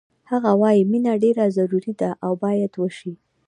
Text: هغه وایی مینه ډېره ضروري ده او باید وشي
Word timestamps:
هغه 0.31 0.51
وایی 0.61 0.83
مینه 0.91 1.13
ډېره 1.23 1.45
ضروري 1.57 1.93
ده 1.99 2.09
او 2.25 2.31
باید 2.43 2.71
وشي 2.77 3.13